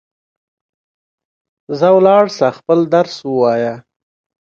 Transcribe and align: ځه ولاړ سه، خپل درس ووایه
ځه 1.77 1.89
ولاړ 1.95 2.25
سه، 2.37 2.47
خپل 2.57 2.79
درس 2.93 3.15
ووایه 3.23 3.73